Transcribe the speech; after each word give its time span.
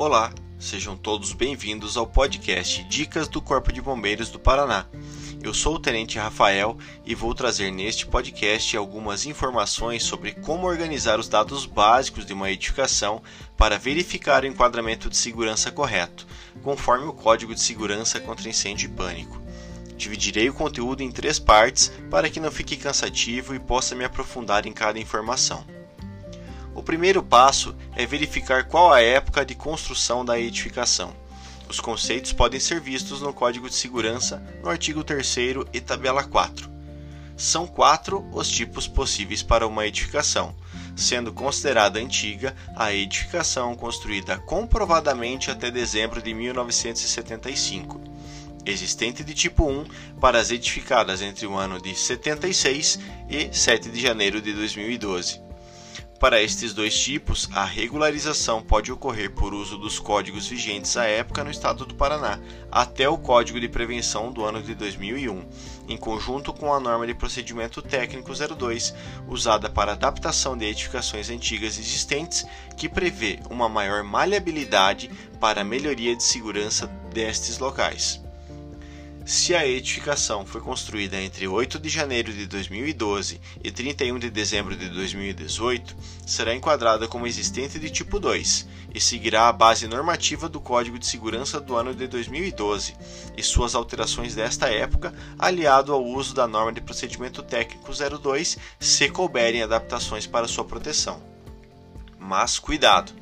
Olá, 0.00 0.32
sejam 0.58 0.96
todos 0.96 1.34
bem-vindos 1.34 1.98
ao 1.98 2.06
podcast 2.06 2.82
Dicas 2.84 3.28
do 3.28 3.38
Corpo 3.38 3.70
de 3.70 3.82
Bombeiros 3.82 4.30
do 4.30 4.40
Paraná. 4.40 4.86
Eu 5.42 5.52
sou 5.52 5.74
o 5.74 5.78
Tenente 5.78 6.18
Rafael 6.18 6.78
e 7.04 7.14
vou 7.14 7.34
trazer 7.34 7.70
neste 7.70 8.06
podcast 8.06 8.74
algumas 8.78 9.26
informações 9.26 10.02
sobre 10.02 10.32
como 10.32 10.66
organizar 10.66 11.20
os 11.20 11.28
dados 11.28 11.66
básicos 11.66 12.24
de 12.24 12.32
uma 12.32 12.50
edificação 12.50 13.22
para 13.58 13.76
verificar 13.76 14.42
o 14.42 14.46
enquadramento 14.46 15.10
de 15.10 15.18
segurança 15.18 15.70
correto, 15.70 16.26
conforme 16.62 17.04
o 17.04 17.12
Código 17.12 17.54
de 17.54 17.60
Segurança 17.60 18.18
contra 18.18 18.48
Incêndio 18.48 18.86
e 18.86 18.94
Pânico. 18.94 19.38
Dividirei 19.98 20.48
o 20.48 20.54
conteúdo 20.54 21.02
em 21.02 21.12
três 21.12 21.38
partes 21.38 21.92
para 22.10 22.30
que 22.30 22.40
não 22.40 22.50
fique 22.50 22.74
cansativo 22.74 23.54
e 23.54 23.58
possa 23.58 23.94
me 23.94 24.06
aprofundar 24.06 24.66
em 24.66 24.72
cada 24.72 24.98
informação. 24.98 25.62
O 26.74 26.82
primeiro 26.82 27.22
passo 27.22 27.74
é 27.96 28.06
verificar 28.06 28.64
qual 28.64 28.92
a 28.92 29.00
época 29.00 29.44
de 29.44 29.54
construção 29.54 30.24
da 30.24 30.38
edificação. 30.38 31.12
Os 31.68 31.80
conceitos 31.80 32.32
podem 32.32 32.60
ser 32.60 32.80
vistos 32.80 33.20
no 33.20 33.32
Código 33.32 33.68
de 33.68 33.74
Segurança, 33.74 34.42
no 34.62 34.68
artigo 34.68 35.02
3 35.02 35.36
e 35.72 35.80
tabela 35.80 36.22
4. 36.24 36.70
São 37.36 37.66
quatro 37.66 38.28
os 38.32 38.48
tipos 38.48 38.86
possíveis 38.86 39.42
para 39.42 39.66
uma 39.66 39.86
edificação, 39.86 40.54
sendo 40.96 41.32
considerada 41.32 41.98
antiga 41.98 42.54
a 42.76 42.92
edificação 42.92 43.74
construída 43.74 44.38
comprovadamente 44.38 45.50
até 45.50 45.70
dezembro 45.70 46.22
de 46.22 46.34
1975, 46.34 48.00
existente 48.64 49.24
de 49.24 49.34
tipo 49.34 49.68
1 49.68 49.84
para 50.20 50.38
as 50.38 50.50
edificadas 50.50 51.22
entre 51.22 51.46
o 51.46 51.56
ano 51.56 51.80
de 51.80 51.94
76 51.94 52.98
e 53.28 53.48
7 53.56 53.90
de 53.90 54.00
janeiro 54.00 54.40
de 54.40 54.52
2012 54.52 55.49
para 56.20 56.42
estes 56.42 56.74
dois 56.74 56.94
tipos, 56.94 57.48
a 57.54 57.64
regularização 57.64 58.62
pode 58.62 58.92
ocorrer 58.92 59.30
por 59.30 59.54
uso 59.54 59.78
dos 59.78 59.98
códigos 59.98 60.46
vigentes 60.46 60.94
à 60.98 61.06
época 61.06 61.42
no 61.42 61.50
estado 61.50 61.86
do 61.86 61.94
Paraná, 61.94 62.38
até 62.70 63.08
o 63.08 63.16
Código 63.16 63.58
de 63.58 63.70
Prevenção 63.70 64.30
do 64.30 64.44
ano 64.44 64.62
de 64.62 64.74
2001, 64.74 65.48
em 65.88 65.96
conjunto 65.96 66.52
com 66.52 66.74
a 66.74 66.78
norma 66.78 67.06
de 67.06 67.14
procedimento 67.14 67.80
técnico 67.80 68.32
02, 68.34 68.94
usada 69.26 69.70
para 69.70 69.92
adaptação 69.92 70.58
de 70.58 70.66
edificações 70.66 71.30
antigas 71.30 71.78
existentes, 71.78 72.44
que 72.76 72.86
prevê 72.86 73.38
uma 73.48 73.66
maior 73.66 74.04
maleabilidade 74.04 75.10
para 75.40 75.62
a 75.62 75.64
melhoria 75.64 76.14
de 76.14 76.22
segurança 76.22 76.86
destes 77.14 77.58
locais. 77.58 78.20
Se 79.24 79.54
a 79.54 79.66
edificação 79.66 80.46
foi 80.46 80.60
construída 80.60 81.20
entre 81.20 81.46
8 81.46 81.78
de 81.78 81.88
janeiro 81.88 82.32
de 82.32 82.46
2012 82.46 83.40
e 83.62 83.70
31 83.70 84.18
de 84.18 84.30
dezembro 84.30 84.74
de 84.74 84.88
2018, 84.88 85.94
será 86.26 86.54
enquadrada 86.54 87.06
como 87.06 87.26
existente 87.26 87.78
de 87.78 87.90
tipo 87.90 88.18
2 88.18 88.66
e 88.94 89.00
seguirá 89.00 89.48
a 89.48 89.52
base 89.52 89.86
normativa 89.86 90.48
do 90.48 90.60
Código 90.60 90.98
de 90.98 91.06
Segurança 91.06 91.60
do 91.60 91.76
ano 91.76 91.94
de 91.94 92.06
2012 92.06 92.94
e 93.36 93.42
suas 93.42 93.74
alterações 93.74 94.34
desta 94.34 94.68
época, 94.68 95.14
aliado 95.38 95.92
ao 95.92 96.04
uso 96.04 96.34
da 96.34 96.48
norma 96.48 96.72
de 96.72 96.80
procedimento 96.80 97.42
técnico 97.42 97.92
02, 97.92 98.58
se 98.80 99.08
couberem 99.10 99.62
adaptações 99.62 100.26
para 100.26 100.48
sua 100.48 100.64
proteção. 100.64 101.29
Mas 102.22 102.58
cuidado! 102.58 103.14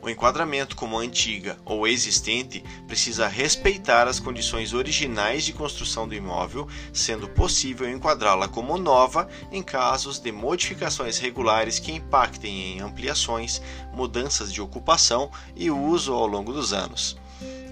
O 0.00 0.08
enquadramento 0.08 0.76
como 0.76 0.96
antiga 0.96 1.58
ou 1.64 1.88
existente 1.88 2.62
precisa 2.86 3.26
respeitar 3.26 4.06
as 4.06 4.20
condições 4.20 4.72
originais 4.72 5.44
de 5.44 5.52
construção 5.52 6.06
do 6.06 6.14
imóvel, 6.14 6.68
sendo 6.92 7.28
possível 7.28 7.90
enquadrá-la 7.90 8.46
como 8.46 8.78
nova 8.78 9.28
em 9.50 9.60
casos 9.60 10.20
de 10.20 10.30
modificações 10.30 11.18
regulares 11.18 11.80
que 11.80 11.90
impactem 11.90 12.76
em 12.76 12.80
ampliações, 12.80 13.60
mudanças 13.92 14.52
de 14.52 14.62
ocupação 14.62 15.32
e 15.56 15.68
uso 15.68 16.12
ao 16.12 16.26
longo 16.26 16.52
dos 16.52 16.72
anos. 16.72 17.16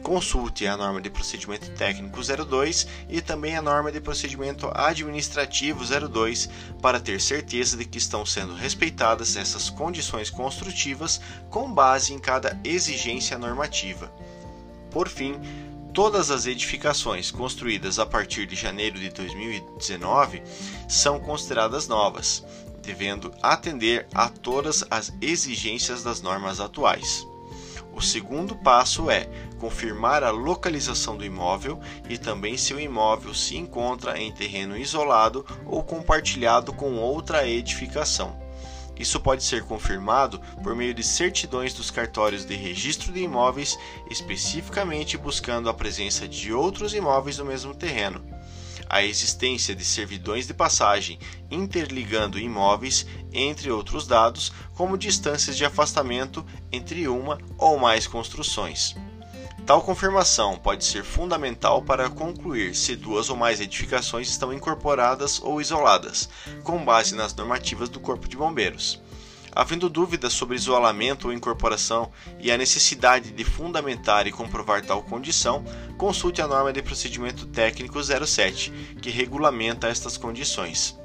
Consulte 0.03 0.67
a 0.67 0.77
norma 0.77 1.01
de 1.01 1.09
procedimento 1.09 1.71
técnico 1.71 2.21
02 2.21 2.89
e 3.09 3.21
também 3.21 3.57
a 3.57 3.63
norma 3.63 3.93
de 3.93 4.01
procedimento 4.01 4.69
administrativo 4.75 5.85
02 5.85 6.49
para 6.81 6.99
ter 6.99 7.21
certeza 7.21 7.77
de 7.77 7.85
que 7.85 7.99
estão 7.99 8.27
sendo 8.27 8.53
respeitadas 8.55 9.37
essas 9.37 9.71
condições 9.71 10.29
construtivas 10.29 11.21
com 11.49 11.73
base 11.73 12.13
em 12.13 12.19
cada 12.19 12.59
exigência 12.65 13.39
normativa. 13.39 14.13
Por 14.91 15.09
fim, 15.09 15.41
todas 15.95 16.33
as 16.33 16.47
edificações 16.47 17.31
construídas 17.31 18.01
a 18.01 18.05
partir 18.05 18.45
de 18.45 18.57
janeiro 18.57 18.99
de 18.99 19.09
2019 19.09 20.43
são 20.89 21.21
consideradas 21.21 21.87
novas, 21.87 22.45
devendo 22.83 23.33
atender 23.41 24.09
a 24.13 24.29
todas 24.29 24.85
as 24.91 25.13
exigências 25.21 26.03
das 26.03 26.21
normas 26.21 26.59
atuais. 26.59 27.25
O 27.95 28.01
segundo 28.01 28.57
passo 28.57 29.11
é 29.11 29.29
confirmar 29.59 30.25
a 30.25 30.31
localização 30.31 31.17
do 31.17 31.25
imóvel 31.25 31.79
e 32.09 32.17
também 32.17 32.57
se 32.57 32.73
o 32.73 32.81
imóvel 32.81 33.35
se 33.35 33.57
encontra 33.57 34.19
em 34.19 34.33
terreno 34.33 34.77
isolado 34.77 35.45
ou 35.67 35.83
compartilhado 35.83 36.73
com 36.73 36.97
outra 36.97 37.47
edificação. 37.47 38.41
Isso 38.99 39.21
pode 39.21 39.43
ser 39.43 39.65
confirmado 39.65 40.41
por 40.63 40.75
meio 40.75 40.95
de 40.95 41.03
certidões 41.03 41.75
dos 41.75 41.91
cartórios 41.91 42.45
de 42.45 42.55
registro 42.55 43.13
de 43.13 43.21
imóveis, 43.21 43.79
especificamente 44.11 45.17
buscando 45.17 45.69
a 45.69 45.75
presença 45.75 46.29
de 46.29 46.53
outros 46.53 46.95
imóveis 46.95 47.39
no 47.39 47.45
mesmo 47.45 47.75
terreno 47.75 48.32
a 48.93 49.03
existência 49.03 49.75
de 49.75 49.87
servidões 49.87 50.47
de 50.47 50.53
passagem 50.53 51.19
interligando 51.51 52.39
imóveis, 52.39 53.07
entre 53.33 53.71
outros 53.71 54.07
dados, 54.07 54.53
como 54.75 54.99
distâncias 54.99 55.57
de 55.57 55.65
afastamento 55.65 56.45
entre 56.71 57.09
uma 57.09 57.39
ou 57.57 57.79
mais 57.79 58.07
construções. 58.07 58.95
Tal 59.65 59.81
confirmação 59.81 60.59
pode 60.59 60.85
ser 60.85 61.05
fundamental 61.05 61.81
para 61.81 62.11
concluir 62.11 62.77
se 62.77 62.95
duas 62.95 63.31
ou 63.31 63.37
mais 63.37 63.61
edificações 63.61 64.29
estão 64.29 64.53
incorporadas 64.53 65.41
ou 65.41 65.59
isoladas, 65.59 66.29
com 66.63 66.85
base 66.85 67.15
nas 67.15 67.35
normativas 67.35 67.89
do 67.89 67.99
Corpo 67.99 68.29
de 68.29 68.37
Bombeiros. 68.37 69.02
Havendo 69.55 69.91
dúvidas 69.91 70.33
sobre 70.33 70.57
isolamento 70.57 71.27
ou 71.27 71.33
incorporação 71.33 72.11
e 72.41 72.51
a 72.51 72.57
necessidade 72.57 73.31
de 73.33 73.45
fundamentar 73.45 74.27
e 74.27 74.33
comprovar 74.33 74.83
tal 74.83 75.03
condição, 75.03 75.63
consulte 75.99 76.41
a 76.41 76.49
norma 76.49 76.73
de 76.73 76.81
procedimento 76.81 77.47
técnico 77.47 78.03
07, 78.03 78.73
que 79.03 79.11
regulamenta 79.11 79.89
estas 79.89 80.17
condições. 80.17 80.99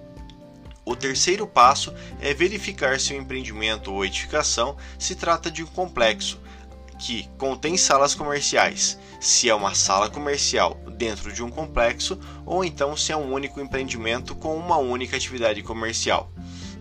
O 0.86 0.96
terceiro 0.96 1.46
passo 1.46 1.94
é 2.22 2.34
verificar 2.34 2.97
se 3.02 3.13
o 3.13 3.18
empreendimento 3.18 3.91
ou 3.91 4.06
edificação 4.06 4.78
se 4.97 5.16
trata 5.16 5.52
de 5.52 5.62
um 5.62 5.68
complexo 5.68 6.40
que 6.97 7.30
contém 7.38 7.75
salas 7.78 8.16
comerciais, 8.16 8.97
se 9.19 9.50
é 9.50 9.53
uma 9.53 9.75
sala 9.75 10.09
comercial 10.09 10.80
dentro 10.97 11.34
de 11.34 11.44
um 11.44 11.50
complexo 11.50 12.18
ou 12.46 12.63
então 12.63 12.96
se 12.96 13.12
é 13.12 13.18
um 13.18 13.34
único 13.34 13.59
empreendimento 13.59 14.34
com 14.34 14.56
uma 14.56 14.78
única 14.78 15.18
atividade 15.18 15.62
comercial. 15.62 16.31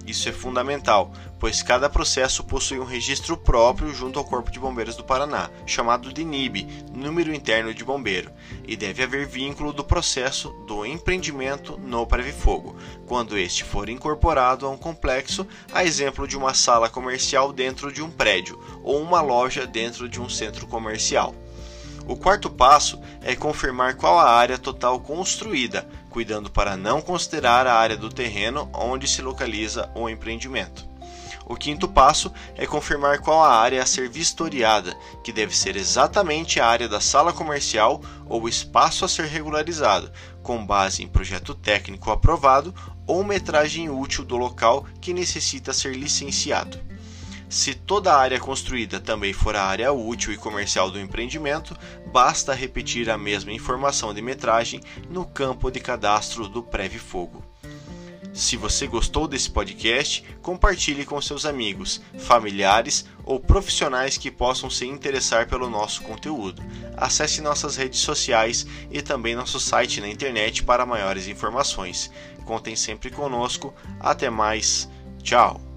Isso 0.07 0.29
é 0.29 0.33
fundamental, 0.33 1.11
pois 1.39 1.63
cada 1.63 1.91
processo 1.91 2.45
possui 2.45 2.79
um 2.79 2.85
registro 2.85 3.37
próprio 3.37 3.93
junto 3.93 4.19
ao 4.19 4.25
Corpo 4.25 4.53
de 4.53 4.61
Bombeiros 4.61 4.95
do 4.95 5.03
Paraná, 5.03 5.51
chamado 5.67 6.13
de 6.13 6.25
NIB, 6.25 6.85
Número 6.95 7.35
Interno 7.35 7.75
de 7.75 7.85
Bombeiro, 7.85 8.31
e 8.67 8.77
deve 8.77 9.03
haver 9.03 9.27
vínculo 9.27 9.73
do 9.73 9.83
processo 9.83 10.51
do 10.67 10.87
empreendimento 10.87 11.77
no 11.77 12.07
Previfogo, 12.07 12.77
quando 13.05 13.37
este 13.37 13.65
for 13.65 13.89
incorporado 13.89 14.65
a 14.65 14.71
um 14.71 14.79
complexo, 14.79 15.45
a 15.73 15.85
exemplo 15.85 16.29
de 16.29 16.37
uma 16.37 16.55
sala 16.55 16.89
comercial 16.89 17.53
dentro 17.53 17.93
de 17.93 18.01
um 18.01 18.11
prédio 18.11 18.63
ou 18.85 19.03
uma 19.03 19.21
loja 19.21 19.67
dentro 19.67 20.09
de 20.09 20.21
um 20.21 20.29
centro 20.29 20.69
comercial. 20.69 21.35
O 22.07 22.17
quarto 22.17 22.49
passo 22.49 23.01
é 23.21 23.35
confirmar 23.35 23.97
qual 23.97 24.19
a 24.19 24.31
área 24.31 24.57
total 24.57 25.01
construída, 25.01 25.87
cuidando 26.09 26.49
para 26.49 26.77
não 26.77 27.01
considerar 27.01 27.67
a 27.67 27.75
área 27.75 27.97
do 27.97 28.09
terreno 28.09 28.71
onde 28.73 29.09
se 29.09 29.21
localiza 29.21 29.91
o 29.93 30.09
empreendimento. 30.09 30.87
O 31.45 31.57
quinto 31.57 31.89
passo 31.89 32.33
é 32.57 32.67
confirmar 32.67 33.21
qual 33.21 33.43
a 33.43 33.57
área 33.57 33.83
a 33.83 33.87
ser 33.87 34.09
vistoriada, 34.09 34.97
que 35.23 35.33
deve 35.33 35.57
ser 35.57 35.77
exatamente 35.77 36.61
a 36.61 36.67
área 36.67 36.89
da 36.89 37.01
sala 37.01 37.33
comercial 37.33 38.01
ou 38.29 38.49
espaço 38.49 39.05
a 39.05 39.09
ser 39.09 39.27
regularizado, 39.27 40.11
com 40.43 40.65
base 40.65 41.03
em 41.03 41.09
projeto 41.09 41.55
técnico 41.55 42.11
aprovado 42.11 42.75
ou 43.07 43.25
metragem 43.25 43.89
útil 43.91 44.25
do 44.25 44.37
local 44.37 44.87
que 45.01 45.13
necessita 45.13 45.73
ser 45.73 45.95
licenciado. 45.95 46.81
Se 47.49 47.75
toda 47.75 48.13
a 48.13 48.19
área 48.19 48.41
construída 48.41 48.99
também 48.99 49.33
for 49.33 49.55
a 49.55 49.63
área 49.63 49.93
útil 49.93 50.33
e 50.33 50.37
comercial 50.37 50.91
do 50.91 50.99
empreendimento, 50.99 51.77
basta 52.13 52.53
repetir 52.53 53.09
a 53.09 53.17
mesma 53.17 53.53
informação 53.53 54.13
de 54.13 54.21
metragem 54.21 54.81
no 55.09 55.25
campo 55.25 55.71
de 55.71 55.79
cadastro 55.79 56.49
do 56.49 56.63
Preve 56.63 56.99
Fogo. 56.99 57.45
Se 58.37 58.55
você 58.55 58.87
gostou 58.87 59.27
desse 59.27 59.49
podcast, 59.49 60.23
compartilhe 60.43 61.07
com 61.07 61.19
seus 61.23 61.47
amigos, 61.47 62.03
familiares 62.19 63.07
ou 63.25 63.41
profissionais 63.41 64.19
que 64.19 64.31
possam 64.31 64.69
se 64.69 64.85
interessar 64.85 65.49
pelo 65.49 65.71
nosso 65.71 66.03
conteúdo. 66.03 66.63
Acesse 66.99 67.41
nossas 67.41 67.77
redes 67.77 68.01
sociais 68.01 68.67
e 68.91 69.01
também 69.01 69.35
nosso 69.35 69.59
site 69.59 70.03
na 70.03 70.09
internet 70.09 70.63
para 70.65 70.85
maiores 70.85 71.29
informações. 71.29 72.11
Contem 72.45 72.77
sempre 72.77 73.09
conosco. 73.09 73.73
Até 73.99 74.29
mais. 74.29 74.87
Tchau. 75.23 75.76